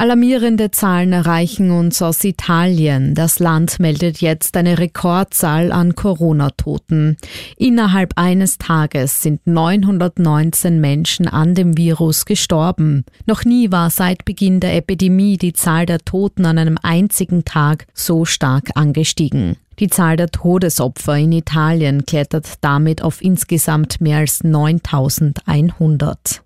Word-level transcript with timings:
Alarmierende 0.00 0.70
Zahlen 0.70 1.12
erreichen 1.12 1.70
uns 1.70 2.00
aus 2.00 2.24
Italien. 2.24 3.14
Das 3.14 3.38
Land 3.38 3.78
meldet 3.80 4.22
jetzt 4.22 4.56
eine 4.56 4.78
Rekordzahl 4.78 5.72
an 5.72 5.94
Corona-Toten. 5.94 7.18
Innerhalb 7.58 8.14
eines 8.16 8.56
Tages 8.56 9.20
sind 9.20 9.46
919 9.46 10.80
Menschen 10.80 11.28
an 11.28 11.54
dem 11.54 11.76
Virus 11.76 12.24
gestorben. 12.24 13.04
Noch 13.26 13.44
nie 13.44 13.70
war 13.72 13.90
seit 13.90 14.24
Beginn 14.24 14.60
der 14.60 14.74
Epidemie 14.74 15.36
die 15.36 15.52
Zahl 15.52 15.84
der 15.84 15.98
Toten 15.98 16.46
an 16.46 16.56
einem 16.56 16.78
einzigen 16.82 17.44
Tag 17.44 17.86
so 17.92 18.24
stark 18.24 18.70
angestiegen. 18.76 19.58
Die 19.80 19.88
Zahl 19.88 20.16
der 20.16 20.30
Todesopfer 20.30 21.18
in 21.18 21.32
Italien 21.32 22.06
klettert 22.06 22.54
damit 22.62 23.02
auf 23.02 23.20
insgesamt 23.20 24.00
mehr 24.00 24.16
als 24.16 24.42
9100. 24.44 26.40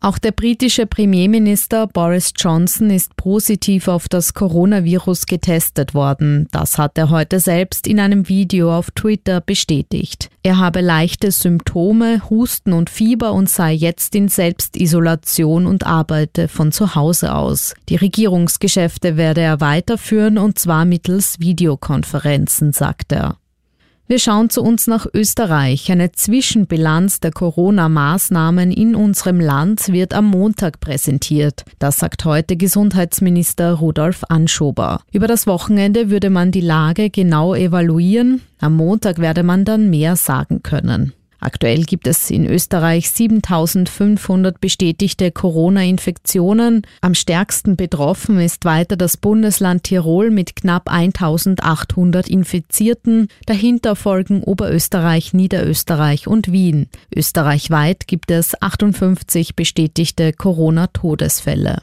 Auch 0.00 0.18
der 0.18 0.30
britische 0.30 0.86
Premierminister 0.86 1.88
Boris 1.88 2.32
Johnson 2.36 2.90
ist 2.90 3.16
positiv 3.16 3.88
auf 3.88 4.08
das 4.08 4.32
Coronavirus 4.32 5.26
getestet 5.26 5.92
worden. 5.92 6.46
Das 6.52 6.78
hat 6.78 6.96
er 6.98 7.10
heute 7.10 7.40
selbst 7.40 7.86
in 7.88 7.98
einem 7.98 8.28
Video 8.28 8.76
auf 8.76 8.92
Twitter 8.92 9.40
bestätigt. 9.40 10.30
Er 10.44 10.58
habe 10.58 10.82
leichte 10.82 11.32
Symptome, 11.32 12.22
Husten 12.30 12.72
und 12.72 12.90
Fieber 12.90 13.32
und 13.32 13.50
sei 13.50 13.72
jetzt 13.72 14.14
in 14.14 14.28
Selbstisolation 14.28 15.66
und 15.66 15.84
arbeite 15.84 16.46
von 16.46 16.70
zu 16.70 16.94
Hause 16.94 17.34
aus. 17.34 17.74
Die 17.88 17.96
Regierungsgeschäfte 17.96 19.16
werde 19.16 19.40
er 19.40 19.60
weiterführen 19.60 20.38
und 20.38 20.60
zwar 20.60 20.84
mittels 20.84 21.40
Videokonferenzen, 21.40 22.72
sagt 22.72 23.12
er. 23.12 23.36
Wir 24.10 24.18
schauen 24.18 24.48
zu 24.48 24.62
uns 24.62 24.86
nach 24.86 25.06
Österreich. 25.12 25.92
Eine 25.92 26.12
Zwischenbilanz 26.12 27.20
der 27.20 27.30
Corona-Maßnahmen 27.30 28.72
in 28.72 28.94
unserem 28.94 29.38
Land 29.38 29.92
wird 29.92 30.14
am 30.14 30.24
Montag 30.24 30.80
präsentiert. 30.80 31.66
Das 31.78 31.98
sagt 31.98 32.24
heute 32.24 32.56
Gesundheitsminister 32.56 33.74
Rudolf 33.74 34.24
Anschober. 34.30 35.02
Über 35.12 35.26
das 35.26 35.46
Wochenende 35.46 36.08
würde 36.08 36.30
man 36.30 36.52
die 36.52 36.62
Lage 36.62 37.10
genau 37.10 37.54
evaluieren. 37.54 38.40
Am 38.60 38.76
Montag 38.76 39.18
werde 39.18 39.42
man 39.42 39.66
dann 39.66 39.90
mehr 39.90 40.16
sagen 40.16 40.62
können. 40.62 41.12
Aktuell 41.40 41.84
gibt 41.84 42.06
es 42.06 42.30
in 42.30 42.46
Österreich 42.46 43.10
7500 43.10 44.60
bestätigte 44.60 45.30
Corona-Infektionen. 45.30 46.82
Am 47.00 47.14
stärksten 47.14 47.76
betroffen 47.76 48.40
ist 48.40 48.64
weiter 48.64 48.96
das 48.96 49.16
Bundesland 49.16 49.84
Tirol 49.84 50.30
mit 50.30 50.56
knapp 50.56 50.90
1800 50.90 52.28
Infizierten. 52.28 53.28
Dahinter 53.46 53.94
folgen 53.94 54.42
Oberösterreich, 54.42 55.32
Niederösterreich 55.32 56.26
und 56.26 56.50
Wien. 56.50 56.88
Österreichweit 57.14 58.08
gibt 58.08 58.30
es 58.32 58.60
58 58.60 59.54
bestätigte 59.54 60.32
Corona-Todesfälle. 60.32 61.82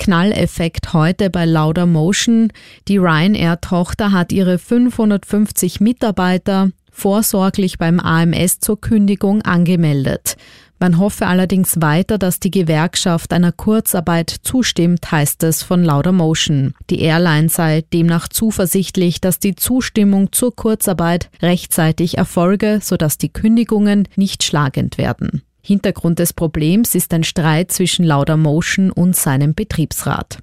Knalleffekt 0.00 0.94
heute 0.94 1.28
bei 1.28 1.44
Lauder 1.44 1.84
Motion. 1.84 2.52
Die 2.88 2.96
Ryanair-Tochter 2.96 4.12
hat 4.12 4.32
ihre 4.32 4.58
550 4.58 5.80
Mitarbeiter 5.80 6.70
vorsorglich 6.90 7.78
beim 7.78 8.00
AMS 8.00 8.60
zur 8.60 8.80
Kündigung 8.80 9.42
angemeldet. 9.42 10.36
Man 10.82 10.98
hoffe 10.98 11.26
allerdings 11.26 11.82
weiter, 11.82 12.16
dass 12.16 12.40
die 12.40 12.50
Gewerkschaft 12.50 13.34
einer 13.34 13.52
Kurzarbeit 13.52 14.34
zustimmt, 14.42 15.12
heißt 15.12 15.42
es 15.42 15.62
von 15.62 15.84
Laudamotion. 15.84 16.72
Die 16.88 17.02
Airline 17.02 17.50
sei 17.50 17.84
demnach 17.92 18.28
zuversichtlich, 18.28 19.20
dass 19.20 19.38
die 19.38 19.54
Zustimmung 19.54 20.32
zur 20.32 20.56
Kurzarbeit 20.56 21.28
rechtzeitig 21.42 22.16
erfolge, 22.16 22.80
sodass 22.82 23.18
die 23.18 23.28
Kündigungen 23.28 24.08
nicht 24.16 24.42
schlagend 24.42 24.96
werden. 24.96 25.42
Hintergrund 25.62 26.18
des 26.18 26.32
Problems 26.32 26.94
ist 26.94 27.12
ein 27.12 27.24
Streit 27.24 27.70
zwischen 27.70 28.06
Laudamotion 28.06 28.90
und 28.90 29.14
seinem 29.14 29.54
Betriebsrat. 29.54 30.38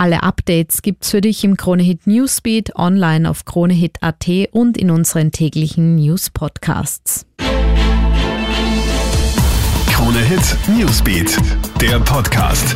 Alle 0.00 0.22
Updates 0.22 0.80
gibt's 0.80 1.10
für 1.10 1.20
dich 1.20 1.44
im 1.44 1.58
Kronehit 1.58 2.06
Newsbeat, 2.06 2.74
online 2.74 3.28
auf 3.28 3.44
kronehit.at 3.44 4.26
und 4.50 4.78
in 4.78 4.90
unseren 4.90 5.30
täglichen 5.30 5.96
News 5.96 6.30
Podcasts. 6.30 7.26
Kronehit 9.92 10.56
Newsbeat, 10.74 11.36
der 11.82 12.00
Podcast. 12.00 12.74